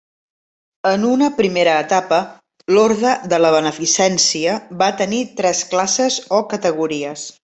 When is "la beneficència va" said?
3.45-4.89